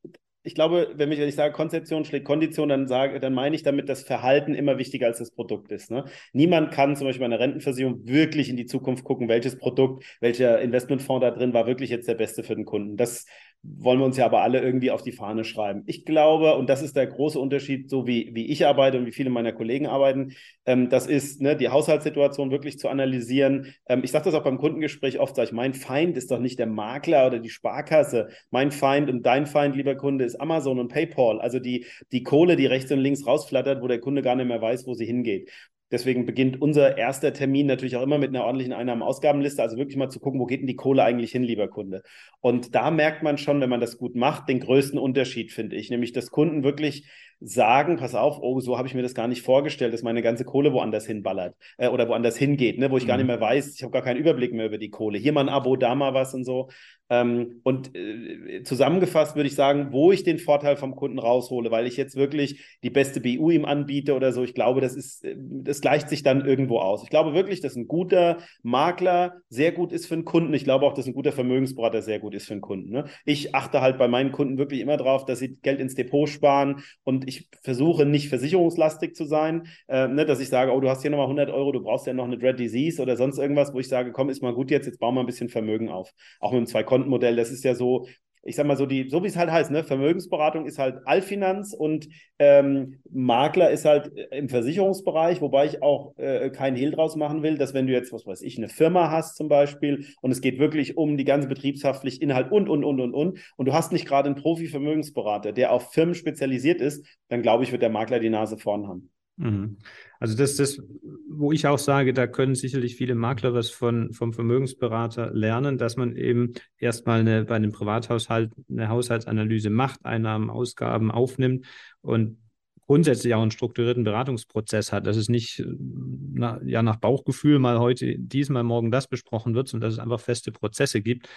[0.48, 3.64] ich glaube, wenn ich, wenn ich sage, Konzeption schlägt Kondition, dann, sage, dann meine ich
[3.64, 5.92] damit, dass Verhalten immer wichtiger als das Produkt ist.
[5.92, 6.06] Ne?
[6.32, 10.62] Niemand kann zum Beispiel bei einer Rentenversicherung wirklich in die Zukunft gucken, welches Produkt, welcher
[10.62, 12.96] Investmentfonds da drin war wirklich jetzt der beste für den Kunden.
[12.96, 13.26] Das
[13.64, 15.84] wollen wir uns ja aber alle irgendwie auf die Fahne schreiben.
[15.88, 19.12] Ich glaube, und das ist der große Unterschied, so wie, wie ich arbeite und wie
[19.12, 20.34] viele meiner Kollegen arbeiten,
[20.66, 23.74] ähm, das ist ne, die Haushaltssituation wirklich zu analysieren.
[23.88, 26.60] Ähm, ich sage das auch beim Kundengespräch oft, sage ich, mein Feind ist doch nicht
[26.60, 28.30] der Makler oder die Sparkasse.
[28.52, 31.42] Mein Feind und dein Feind, lieber Kunde, ist Amazon und PayPal.
[31.42, 34.62] Also die, die Kohle, die rechts und links rausflattert, wo der Kunde gar nicht mehr
[34.62, 35.50] weiß, wo sie hingeht.
[35.92, 39.62] Deswegen beginnt unser erster Termin natürlich auch immer mit einer ordentlichen Einnahmen-Ausgabenliste.
[39.62, 42.04] Also wirklich mal zu gucken, wo geht denn die Kohle eigentlich hin, lieber Kunde?
[42.42, 45.90] Und da merkt man schon, wenn man das gut macht, den größten Unterschied, finde ich.
[45.90, 47.08] Nämlich, dass Kunden wirklich
[47.40, 50.44] sagen, pass auf, oh, so habe ich mir das gar nicht vorgestellt, dass meine ganze
[50.44, 53.08] Kohle woanders hinballert äh, oder woanders hingeht, ne, wo ich mhm.
[53.08, 53.32] gar nicht mhm.
[53.34, 55.18] mehr weiß, ich habe gar keinen Überblick mehr über die Kohle.
[55.18, 56.70] Hier mal ein Abo, da mal was und so.
[57.10, 61.88] Ähm, und äh, zusammengefasst würde ich sagen, wo ich den Vorteil vom Kunden raushole, weil
[61.88, 65.36] ich jetzt wirklich die beste BU ihm anbiete oder so, ich glaube, das ist, äh,
[65.38, 67.04] das gleicht sich dann irgendwo aus.
[67.04, 70.54] Ich glaube wirklich, dass ein guter Makler sehr gut ist für einen Kunden.
[70.54, 72.92] Ich glaube auch, dass ein guter Vermögensberater sehr gut ist für einen Kunden.
[72.92, 73.06] Ne?
[73.24, 76.84] Ich achte halt bei meinen Kunden wirklich immer darauf, dass sie Geld ins Depot sparen
[77.06, 80.26] und ich versuche nicht versicherungslastig zu sein, äh, ne?
[80.26, 82.38] dass ich sage, oh, du hast hier nochmal 100 Euro, du brauchst ja noch eine
[82.38, 85.16] Dread Disease oder sonst irgendwas, wo ich sage, komm, ist mal gut jetzt, jetzt bauen
[85.16, 86.12] wir ein bisschen Vermögen auf.
[86.40, 88.08] Auch mit einem zwei Kontenmodell, das ist ja so,
[88.48, 91.74] ich sag mal so, die, so wie es halt heißt, ne, Vermögensberatung ist halt Allfinanz
[91.74, 92.08] und
[92.40, 97.44] ähm, Makler ist halt äh, im Versicherungsbereich, wobei ich auch äh, keinen Hehl draus machen
[97.44, 100.42] will, dass wenn du jetzt, was weiß ich, eine Firma hast zum Beispiel und es
[100.42, 103.92] geht wirklich um die ganze betriebshaftliche Inhalt und, und, und, und, und, und du hast
[103.92, 108.20] nicht gerade einen Profi-Vermögensberater, der auf Firmen spezialisiert ist, dann glaube ich, wird der Makler
[108.20, 109.12] die Nase vorn haben.
[109.38, 109.78] Mhm.
[110.20, 110.82] Also das das,
[111.30, 115.96] wo ich auch sage, da können sicherlich viele Makler was von, vom Vermögensberater lernen, dass
[115.96, 121.68] man eben erstmal eine, bei einem Privathaushalt eine Haushaltsanalyse macht, Einnahmen, Ausgaben aufnimmt
[122.02, 122.40] und
[122.88, 128.18] grundsätzlich auch einen strukturierten Beratungsprozess hat, dass es nicht na, ja nach Bauchgefühl mal heute
[128.18, 131.28] diesmal morgen das besprochen wird, sondern dass es einfach feste Prozesse gibt.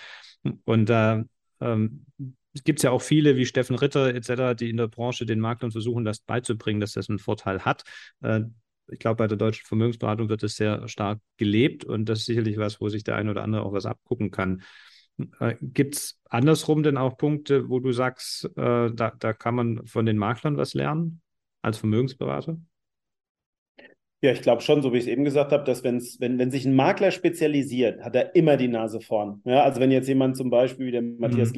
[0.64, 1.24] Und da
[1.60, 2.06] ähm,
[2.52, 5.70] es gibt ja auch viele wie Steffen Ritter etc., die in der Branche den Maklern
[5.70, 7.84] versuchen, das beizubringen, dass das einen Vorteil hat.
[8.22, 8.42] Äh,
[8.88, 12.58] ich glaube, bei der deutschen Vermögensberatung wird es sehr stark gelebt und das ist sicherlich
[12.58, 14.62] was, wo sich der eine oder andere auch was abgucken kann.
[15.38, 19.86] Äh, Gibt es andersrum denn auch Punkte, wo du sagst, äh, da, da kann man
[19.86, 21.20] von den Maklern was lernen
[21.62, 22.58] als Vermögensberater?
[24.22, 26.50] Ja, ich glaube schon, so wie ich es eben gesagt habe, dass wenn's, wenn, wenn
[26.50, 29.40] sich ein Makler spezialisiert, hat er immer die Nase vorn.
[29.44, 31.54] Ja, also wenn jetzt jemand zum Beispiel wie der Matthias mhm.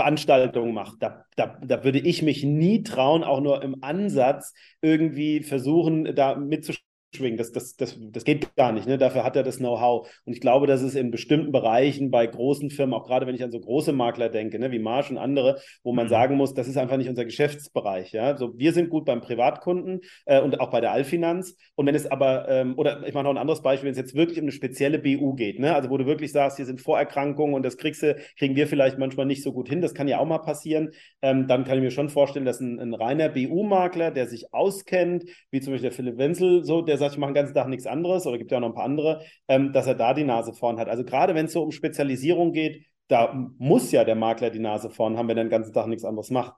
[0.00, 5.42] Veranstaltungen macht, da, da, da würde ich mich nie trauen, auch nur im Ansatz irgendwie
[5.42, 7.36] versuchen, da mitzuspielen schwingen.
[7.36, 8.86] Das, das, das, das geht gar nicht.
[8.86, 8.98] Ne?
[8.98, 10.08] Dafür hat er das Know-how.
[10.24, 13.42] Und ich glaube, dass es in bestimmten Bereichen bei großen Firmen, auch gerade wenn ich
[13.42, 16.10] an so große Makler denke, ne, wie Marsch und andere, wo man mhm.
[16.10, 18.12] sagen muss, das ist einfach nicht unser Geschäftsbereich.
[18.12, 18.36] Ja?
[18.36, 21.56] So, wir sind gut beim Privatkunden äh, und auch bei der Allfinanz.
[21.74, 24.14] Und wenn es aber, ähm, oder ich mache noch ein anderes Beispiel, wenn es jetzt
[24.14, 25.74] wirklich um eine spezielle BU geht, ne?
[25.74, 28.98] also wo du wirklich sagst, hier sind Vorerkrankungen und das kriegst du, kriegen wir vielleicht
[28.98, 30.90] manchmal nicht so gut hin, das kann ja auch mal passieren,
[31.22, 35.24] ähm, dann kann ich mir schon vorstellen, dass ein, ein reiner BU-Makler, der sich auskennt,
[35.50, 37.86] wie zum Beispiel der Philipp Wenzel, so, der sagt, ich mache den ganzen Tag nichts
[37.86, 40.52] anderes oder gibt ja auch noch ein paar andere, ähm, dass er da die Nase
[40.52, 40.88] vorn hat.
[40.88, 44.88] Also gerade wenn es so um Spezialisierung geht, da muss ja der Makler die Nase
[44.88, 46.54] vorn haben, wenn er den ganzen Tag nichts anderes macht.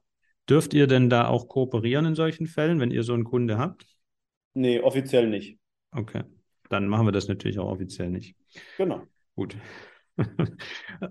[0.48, 3.86] Dürft ihr denn da auch kooperieren in solchen Fällen, wenn ihr so einen Kunde habt?
[4.54, 5.58] Nee, offiziell nicht.
[5.92, 6.24] Okay,
[6.68, 8.36] dann machen wir das natürlich auch offiziell nicht.
[8.76, 9.02] Genau.
[9.34, 9.56] Gut.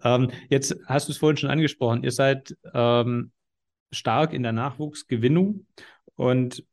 [0.04, 3.32] ähm, jetzt hast du es vorhin schon angesprochen, ihr seid ähm,
[3.92, 5.66] stark in der Nachwuchsgewinnung
[6.16, 6.64] und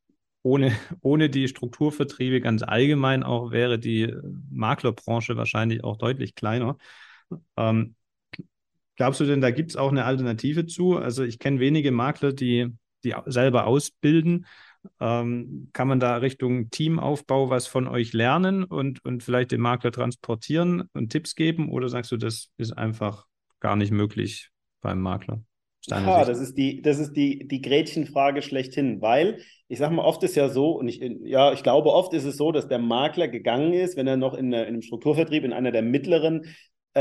[0.42, 0.72] ohne,
[1.03, 4.14] ohne die Strukturvertriebe ganz allgemein auch wäre die
[4.51, 6.77] Maklerbranche wahrscheinlich auch deutlich kleiner.
[7.57, 7.96] Ähm,
[8.96, 10.96] glaubst du denn, da gibt es auch eine Alternative zu?
[10.96, 12.68] Also ich kenne wenige Makler, die,
[13.05, 14.46] die selber ausbilden.
[15.01, 19.92] Ähm, kann man da Richtung Teamaufbau was von euch lernen und, und vielleicht den Makler
[19.92, 21.70] transportieren und Tipps geben?
[21.70, 23.27] Oder sagst du, das ist einfach
[23.61, 25.42] gar nicht möglich beim Makler?
[25.94, 30.22] Ja, das ist die, das ist die, die Gretchenfrage schlechthin, weil ich sage mal, oft
[30.22, 33.29] ist ja so, und ich, ja, ich glaube, oft ist es so, dass der Makler
[33.29, 36.48] gegangen ist, wenn er noch in, in einem Strukturvertrieb in einer der mittleren äh,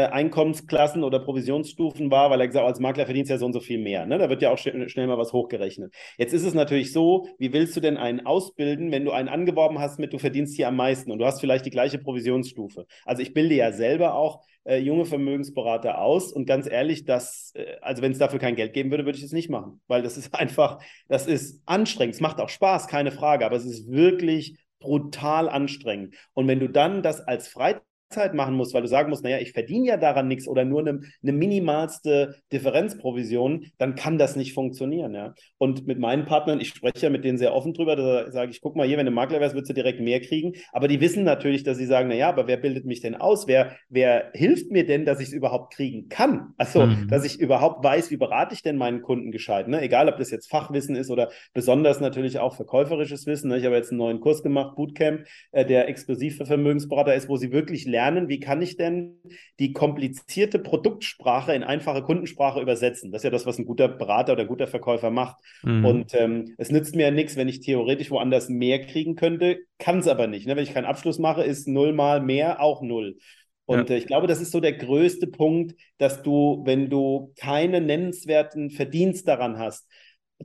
[0.06, 3.54] Einkommensklassen oder Provisionsstufen war, weil er gesagt hat, als Makler verdienst du ja so und
[3.54, 4.06] so viel mehr.
[4.06, 4.18] Ne?
[4.18, 5.94] Da wird ja auch schnell, schnell mal was hochgerechnet.
[6.18, 9.80] Jetzt ist es natürlich so, wie willst du denn einen ausbilden, wenn du einen angeworben
[9.80, 12.86] hast mit, du verdienst hier am meisten und du hast vielleicht die gleiche Provisionsstufe.
[13.06, 17.78] Also ich bilde ja selber auch äh, junge Vermögensberater aus und ganz ehrlich, das, äh,
[17.82, 20.18] also wenn es dafür kein Geld geben würde, würde ich es nicht machen, weil das
[20.18, 22.16] ist einfach, das ist anstrengend.
[22.16, 26.16] Es macht auch Spaß, keine Frage, aber es ist wirklich brutal anstrengend.
[26.34, 29.38] Und wenn du dann das als Freizeit Zeit machen musst, weil du sagen musst, naja,
[29.40, 34.54] ich verdiene ja daran nichts oder nur eine, eine minimalste Differenzprovision, dann kann das nicht
[34.54, 35.14] funktionieren.
[35.14, 35.34] Ja?
[35.58, 38.62] Und mit meinen Partnern, ich spreche ja mit denen sehr offen drüber, da sage ich,
[38.62, 40.54] guck mal hier, wenn du Makler wärst, würdest du direkt mehr kriegen.
[40.72, 43.48] Aber die wissen natürlich, dass sie sagen, naja, aber wer bildet mich denn aus?
[43.48, 46.54] Wer, wer hilft mir denn, dass ich es überhaupt kriegen kann?
[46.58, 47.08] Also, mhm.
[47.10, 49.68] dass ich überhaupt weiß, wie berate ich denn meinen Kunden gescheit?
[49.68, 49.82] Ne?
[49.82, 53.50] Egal, ob das jetzt Fachwissen ist oder besonders natürlich auch verkäuferisches Wissen.
[53.50, 53.58] Ne?
[53.58, 57.36] Ich habe jetzt einen neuen Kurs gemacht, Bootcamp, äh, der exklusiv für Vermögensberater ist, wo
[57.36, 59.18] sie wirklich lernen, lernen, wie kann ich denn
[59.60, 63.12] die komplizierte Produktsprache in einfache Kundensprache übersetzen.
[63.12, 65.38] Das ist ja das, was ein guter Berater oder ein guter Verkäufer macht.
[65.64, 65.86] Mhm.
[65.86, 70.00] Und ähm, es nützt mir ja nichts, wenn ich theoretisch woanders mehr kriegen könnte, kann
[70.00, 70.46] es aber nicht.
[70.46, 70.56] Ne?
[70.56, 73.18] Wenn ich keinen Abschluss mache, ist null mal mehr auch null.
[73.66, 73.96] Und ja.
[73.96, 78.70] äh, ich glaube, das ist so der größte Punkt, dass du, wenn du keinen nennenswerten
[78.70, 79.88] Verdienst daran hast,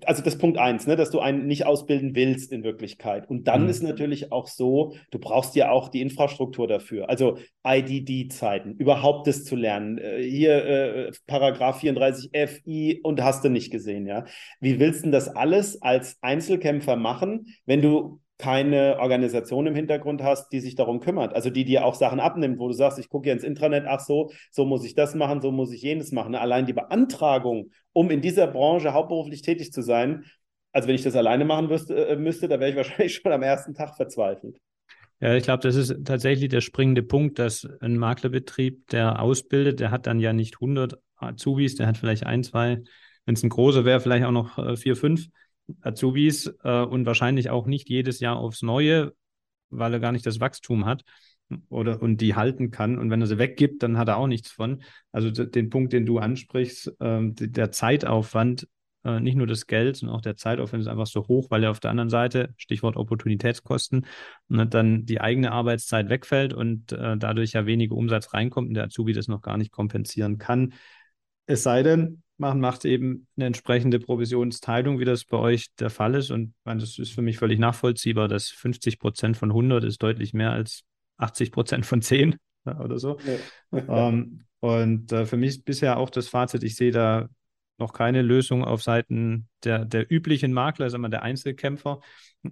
[0.04, 3.28] also das Punkt eins, ne, dass du einen nicht ausbilden willst in Wirklichkeit.
[3.28, 3.68] Und dann mhm.
[3.68, 7.10] ist natürlich auch so, du brauchst ja auch die Infrastruktur dafür.
[7.10, 9.98] Also IDD-Zeiten, überhaupt das zu lernen.
[9.98, 14.24] Äh, hier äh, Paragraph 34 FI und hast du nicht gesehen, ja.
[14.60, 20.50] Wie willst du das alles als Einzelkämpfer machen, wenn du keine Organisation im Hintergrund hast,
[20.50, 21.32] die sich darum kümmert.
[21.32, 24.00] Also die dir auch Sachen abnimmt, wo du sagst, ich gucke ja ins Intranet, ach
[24.00, 26.34] so, so muss ich das machen, so muss ich jenes machen.
[26.34, 30.24] Allein die Beantragung, um in dieser Branche hauptberuflich tätig zu sein,
[30.72, 33.42] also wenn ich das alleine machen müsste, äh, müsste da wäre ich wahrscheinlich schon am
[33.42, 34.58] ersten Tag verzweifelt.
[35.20, 39.92] Ja, ich glaube, das ist tatsächlich der springende Punkt, dass ein Maklerbetrieb, der ausbildet, der
[39.92, 42.82] hat dann ja nicht 100 Azubis, der hat vielleicht ein, zwei,
[43.24, 45.28] wenn es ein großer wäre, vielleicht auch noch äh, vier, fünf.
[45.80, 49.12] Azubis äh, und wahrscheinlich auch nicht jedes Jahr aufs Neue,
[49.70, 51.04] weil er gar nicht das Wachstum hat
[51.68, 52.98] oder und die halten kann.
[52.98, 54.82] Und wenn er sie weggibt, dann hat er auch nichts von.
[55.12, 58.68] Also den Punkt, den du ansprichst, äh, der Zeitaufwand,
[59.04, 61.70] äh, nicht nur das Geld, sondern auch der Zeitaufwand ist einfach so hoch, weil er
[61.70, 64.06] auf der anderen Seite, Stichwort Opportunitätskosten,
[64.48, 68.84] ne, dann die eigene Arbeitszeit wegfällt und äh, dadurch ja weniger Umsatz reinkommt und der
[68.84, 70.74] Azubi das noch gar nicht kompensieren kann.
[71.46, 76.14] Es sei denn, machen, macht eben eine entsprechende Provisionsteilung, wie das bei euch der Fall
[76.14, 76.30] ist.
[76.30, 80.34] Und meine, das ist für mich völlig nachvollziehbar, dass 50 Prozent von 100 ist deutlich
[80.34, 80.82] mehr als
[81.16, 83.18] 80 Prozent von 10 oder so.
[83.72, 84.08] Ja.
[84.08, 87.28] ähm, und äh, für mich ist bisher auch das Fazit, ich sehe da
[87.78, 92.00] noch keine Lösung auf Seiten der, der üblichen Makler, sagen wir der Einzelkämpfer.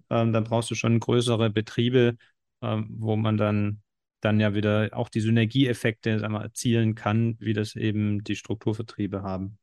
[0.09, 2.17] Ähm, dann brauchst du schon größere Betriebe,
[2.63, 3.83] ähm, wo man dann
[4.21, 9.23] dann ja wieder auch die Synergieeffekte sagen wir, erzielen kann, wie das eben die Strukturvertriebe
[9.23, 9.59] haben.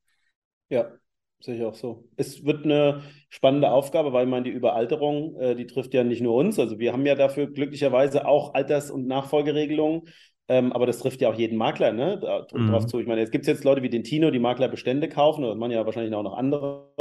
[0.70, 0.92] Ja,
[1.40, 2.06] sehe ich auch so.
[2.16, 6.36] Es wird eine spannende Aufgabe, weil man die Überalterung, äh, die trifft ja nicht nur
[6.36, 6.60] uns.
[6.60, 10.04] Also wir haben ja dafür glücklicherweise auch Alters- und Nachfolgeregelungen.
[10.50, 12.20] Ähm, aber das trifft ja auch jeden Makler, ne?
[12.22, 12.68] Da, mhm.
[12.68, 13.00] Drauf zu.
[13.02, 15.72] Ich meine, jetzt gibt es jetzt Leute wie den Tino, die Maklerbestände kaufen, oder man
[15.72, 16.94] ja wahrscheinlich auch noch andere.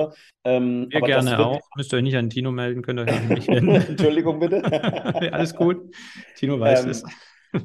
[0.42, 1.60] Ähm, Wir gerne auch.
[1.76, 3.70] Müsst ihr euch nicht an Tino melden, könnt ihr euch nicht wenden.
[3.88, 4.64] Entschuldigung, bitte.
[5.32, 5.94] Alles gut.
[6.34, 7.04] Tino weiß ähm, es.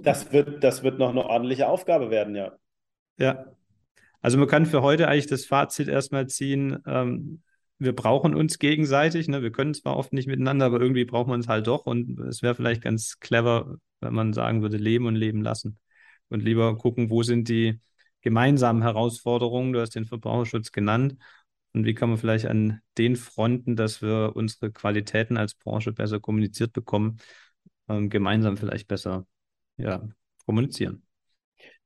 [0.04, 2.52] das, wird, das wird noch eine ordentliche Aufgabe werden, ja.
[3.18, 3.46] Ja,
[4.22, 7.42] also man kann für heute eigentlich das Fazit erstmal ziehen, ähm,
[7.82, 9.28] wir brauchen uns gegenseitig.
[9.28, 9.42] Ne?
[9.42, 11.88] Wir können zwar oft nicht miteinander, aber irgendwie brauchen wir uns halt doch.
[11.88, 15.80] Und es wäre vielleicht ganz clever, wenn man sagen würde, leben und leben lassen.
[16.30, 17.80] Und lieber gucken, wo sind die
[18.22, 19.74] gemeinsamen Herausforderungen.
[19.74, 21.18] Du hast den Verbraucherschutz genannt.
[21.74, 26.20] Und wie kann man vielleicht an den Fronten, dass wir unsere Qualitäten als Branche besser
[26.20, 27.18] kommuniziert bekommen,
[27.90, 29.26] ähm, gemeinsam vielleicht besser
[29.78, 30.08] ja,
[30.46, 31.04] kommunizieren.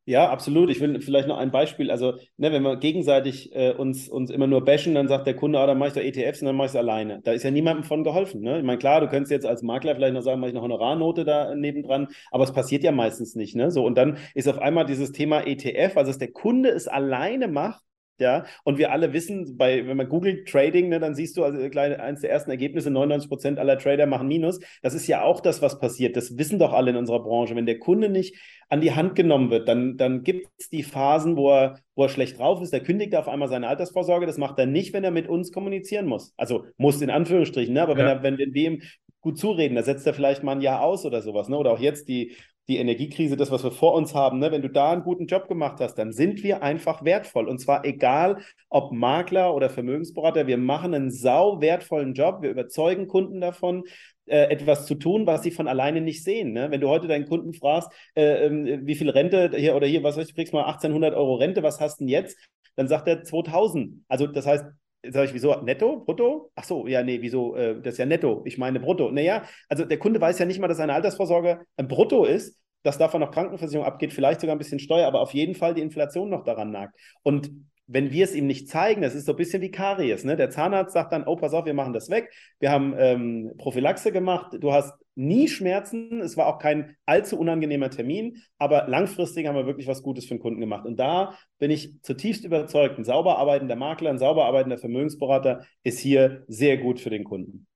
[0.07, 0.69] Ja, absolut.
[0.69, 1.89] Ich will vielleicht noch ein Beispiel.
[1.89, 5.59] Also, ne, wenn wir gegenseitig äh, uns, uns immer nur bashen, dann sagt der Kunde,
[5.59, 7.21] ah, dann mache ich doch ETFs und dann mache ich es alleine.
[7.23, 8.41] Da ist ja niemandem von geholfen.
[8.41, 8.59] Ne?
[8.59, 11.25] Ich meine, klar, du könntest jetzt als Makler vielleicht noch sagen, mache ich eine Honorarnote
[11.25, 13.55] da nebendran, aber es passiert ja meistens nicht.
[13.55, 13.71] Ne?
[13.71, 17.47] So, und dann ist auf einmal dieses Thema ETF, also dass der Kunde es alleine
[17.47, 17.83] macht,
[18.17, 21.59] ja, und wir alle wissen, bei, wenn man googelt Trading, ne, dann siehst du, also
[21.59, 24.59] eines der ersten Ergebnisse, 99 Prozent aller Trader machen Minus.
[24.81, 26.15] Das ist ja auch das, was passiert.
[26.15, 27.55] Das wissen doch alle in unserer Branche.
[27.55, 28.37] Wenn der Kunde nicht
[28.69, 32.09] an die Hand genommen wird, dann, dann gibt es die Phasen, wo er, wo er
[32.09, 32.71] schlecht drauf ist.
[32.71, 34.25] Der kündigt auf einmal seine Altersvorsorge.
[34.25, 36.33] Das macht er nicht, wenn er mit uns kommunizieren muss.
[36.37, 37.81] Also muss in Anführungsstrichen, ne?
[37.81, 38.23] aber ja.
[38.23, 38.81] wenn er, wenn wir ihm
[39.19, 41.49] gut zureden, da setzt er vielleicht mal ein Jahr aus oder sowas.
[41.49, 41.57] Ne?
[41.57, 42.35] Oder auch jetzt die
[42.67, 44.51] die Energiekrise, das, was wir vor uns haben, ne?
[44.51, 47.47] wenn du da einen guten Job gemacht hast, dann sind wir einfach wertvoll.
[47.47, 53.07] Und zwar egal, ob Makler oder Vermögensberater, wir machen einen sau wertvollen Job, wir überzeugen
[53.07, 53.83] Kunden davon,
[54.25, 56.53] äh, etwas zu tun, was sie von alleine nicht sehen.
[56.53, 56.71] Ne?
[56.71, 60.17] Wenn du heute deinen Kunden fragst, äh, äh, wie viel Rente hier oder hier, was
[60.17, 62.37] weiß ich, kriegst mal 1800 Euro Rente, was hast du denn jetzt?
[62.75, 64.03] Dann sagt er 2000.
[64.07, 64.65] Also das heißt,
[65.11, 66.51] Sag ich, wieso netto, brutto?
[66.55, 67.55] Ach so, ja, nee, wieso?
[67.55, 68.41] Äh, das ist ja netto.
[68.45, 69.11] Ich meine brutto.
[69.11, 72.97] Naja, also der Kunde weiß ja nicht mal, dass seine Altersvorsorge ein Brutto ist, dass
[72.97, 76.29] davon noch Krankenversicherung abgeht, vielleicht sogar ein bisschen Steuer, aber auf jeden Fall die Inflation
[76.29, 76.95] noch daran nagt.
[77.23, 77.51] Und
[77.87, 80.23] wenn wir es ihm nicht zeigen, das ist so ein bisschen wie Karies.
[80.23, 80.35] Ne?
[80.35, 82.31] Der Zahnarzt sagt dann, oh, pass auf, wir machen das weg.
[82.59, 84.55] Wir haben ähm, Prophylaxe gemacht.
[84.59, 86.19] Du hast nie Schmerzen.
[86.21, 90.33] Es war auch kein allzu unangenehmer Termin, aber langfristig haben wir wirklich was Gutes für
[90.33, 90.85] den Kunden gemacht.
[90.85, 95.99] Und da bin ich zutiefst überzeugt, ein sauber arbeitender Makler, ein sauber arbeitender Vermögensberater ist
[95.99, 97.67] hier sehr gut für den Kunden.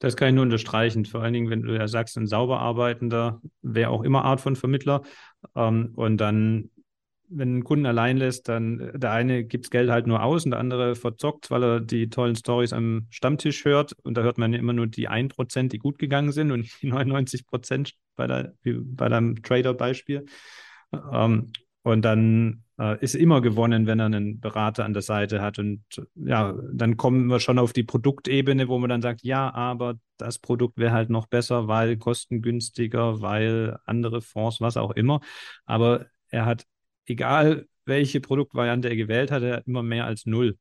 [0.00, 1.04] Das kann ich nur unterstreichen.
[1.04, 4.56] Vor allen Dingen, wenn du ja sagst, ein sauber arbeitender, wer auch immer Art von
[4.56, 5.02] Vermittler.
[5.54, 6.70] Ähm, und dann
[7.36, 10.52] wenn ein Kunden allein lässt, dann äh, der eine gibt Geld halt nur aus und
[10.52, 13.92] der andere verzockt, weil er die tollen Stories am Stammtisch hört.
[14.02, 17.92] Und da hört man immer nur die 1%, die gut gegangen sind und die 99%
[18.16, 20.26] bei, der, bei deinem Trader-Beispiel.
[21.12, 25.58] Ähm, und dann äh, ist immer gewonnen, wenn er einen Berater an der Seite hat.
[25.58, 25.82] Und
[26.14, 30.38] ja, dann kommen wir schon auf die Produktebene, wo man dann sagt, ja, aber das
[30.38, 35.20] Produkt wäre halt noch besser, weil kostengünstiger, weil andere Fonds, was auch immer.
[35.66, 36.64] Aber er hat
[37.06, 40.56] egal welche Produktvariante er gewählt hat, er hat immer mehr als null.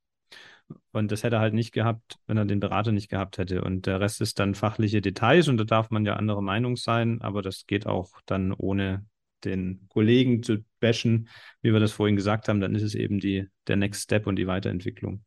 [0.92, 3.64] Und das hätte er halt nicht gehabt, wenn er den Berater nicht gehabt hätte.
[3.64, 7.22] Und der Rest ist dann fachliche Details und da darf man ja anderer Meinung sein,
[7.22, 9.06] aber das geht auch dann ohne
[9.44, 11.28] den Kollegen zu bashen,
[11.62, 14.38] wie wir das vorhin gesagt haben, dann ist es eben die, der Next Step und
[14.38, 15.24] die Weiterentwicklung.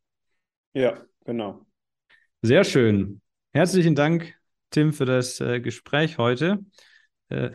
[0.73, 1.67] Ja, genau.
[2.43, 3.21] Sehr schön.
[3.53, 4.35] Herzlichen Dank,
[4.71, 6.65] Tim, für das äh, Gespräch heute.
[7.29, 7.51] Äh,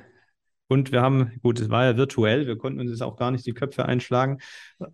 [0.72, 3.46] und wir haben, gut, es war ja virtuell, wir konnten uns jetzt auch gar nicht
[3.46, 4.38] die Köpfe einschlagen.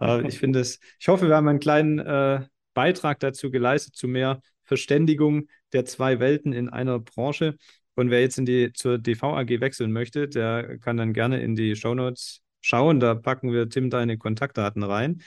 [0.02, 2.42] Äh, ich finde es, ich hoffe, wir haben einen kleinen äh,
[2.74, 7.58] Beitrag dazu geleistet, zu mehr Verständigung der zwei Welten in einer Branche.
[7.94, 11.56] Und wer jetzt in die, zur DV AG wechseln möchte, der kann dann gerne in
[11.56, 13.00] die Shownotes schauen.
[13.00, 15.22] Da packen wir Tim deine Kontaktdaten rein.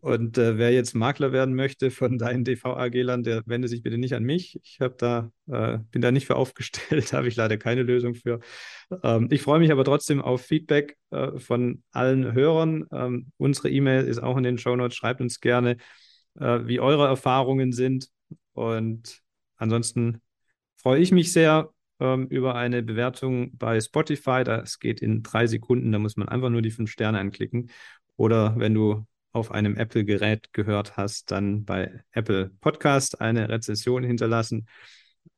[0.00, 4.14] Und äh, wer jetzt Makler werden möchte von deinen DV-AG-Lern, der wende sich bitte nicht
[4.14, 4.58] an mich.
[4.62, 8.40] Ich da, äh, bin da nicht für aufgestellt, habe ich leider keine Lösung für.
[9.02, 12.86] Ähm, ich freue mich aber trotzdem auf Feedback äh, von allen Hörern.
[12.92, 14.96] Ähm, unsere E-Mail ist auch in den Show Notes.
[14.96, 15.76] Schreibt uns gerne,
[16.38, 18.08] äh, wie eure Erfahrungen sind.
[18.52, 19.20] Und
[19.56, 20.20] ansonsten
[20.76, 24.44] freue ich mich sehr ähm, über eine Bewertung bei Spotify.
[24.44, 25.92] Das geht in drei Sekunden.
[25.92, 27.70] Da muss man einfach nur die fünf Sterne anklicken.
[28.16, 29.06] Oder wenn du
[29.38, 34.68] auf einem Apple-Gerät gehört hast, dann bei Apple Podcast eine Rezession hinterlassen.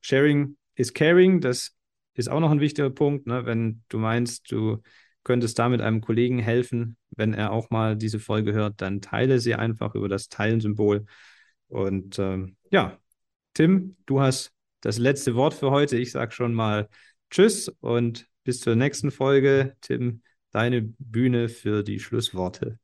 [0.01, 1.75] Sharing is caring, das
[2.13, 3.45] ist auch noch ein wichtiger Punkt, ne?
[3.45, 4.81] wenn du meinst, du
[5.23, 9.55] könntest damit einem Kollegen helfen, wenn er auch mal diese Folge hört, dann teile sie
[9.55, 11.05] einfach über das Teilen-Symbol.
[11.67, 12.97] Und ähm, ja,
[13.53, 15.97] Tim, du hast das letzte Wort für heute.
[15.97, 16.89] Ich sage schon mal
[17.29, 19.75] Tschüss und bis zur nächsten Folge.
[19.81, 22.80] Tim, deine Bühne für die Schlussworte.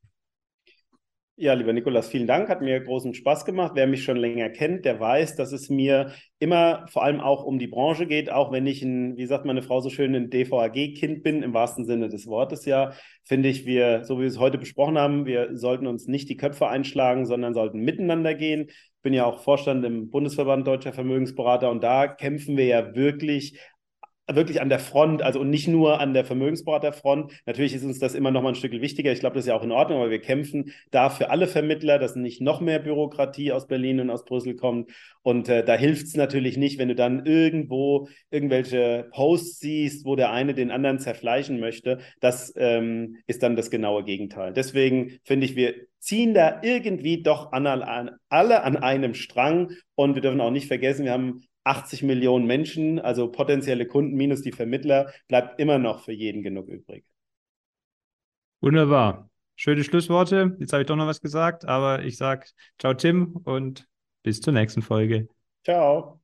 [1.40, 2.48] Ja, lieber Nikolas, vielen Dank.
[2.48, 3.70] Hat mir großen Spaß gemacht.
[3.76, 7.60] Wer mich schon länger kennt, der weiß, dass es mir immer vor allem auch um
[7.60, 11.22] die Branche geht, auch wenn ich ein, wie sagt meine Frau so schön, ein DVAG-Kind
[11.22, 14.58] bin, im wahrsten Sinne des Wortes ja, finde ich, wir, so wie wir es heute
[14.58, 18.66] besprochen haben, wir sollten uns nicht die Köpfe einschlagen, sondern sollten miteinander gehen.
[18.70, 23.60] Ich bin ja auch Vorstand im Bundesverband Deutscher Vermögensberater und da kämpfen wir ja wirklich
[24.30, 27.32] wirklich an der Front, also und nicht nur an der Vermögensberaterfront.
[27.46, 29.12] Natürlich ist uns das immer noch mal ein Stück wichtiger.
[29.12, 31.98] Ich glaube, das ist ja auch in Ordnung, aber wir kämpfen da für alle Vermittler,
[31.98, 34.90] dass nicht noch mehr Bürokratie aus Berlin und aus Brüssel kommt.
[35.22, 40.16] Und äh, da hilft es natürlich nicht, wenn du dann irgendwo irgendwelche Posts siehst, wo
[40.16, 41.98] der eine den anderen zerfleischen möchte.
[42.20, 44.52] Das ähm, ist dann das genaue Gegenteil.
[44.52, 49.72] Deswegen finde ich, wir ziehen da irgendwie doch an, an, alle an einem Strang.
[49.94, 54.42] Und wir dürfen auch nicht vergessen, wir haben 80 Millionen Menschen, also potenzielle Kunden minus
[54.42, 57.04] die Vermittler, bleibt immer noch für jeden genug übrig.
[58.60, 59.30] Wunderbar.
[59.56, 60.56] Schöne Schlussworte.
[60.60, 62.46] Jetzt habe ich doch noch was gesagt, aber ich sage
[62.78, 63.88] ciao Tim und
[64.22, 65.28] bis zur nächsten Folge.
[65.64, 66.20] Ciao.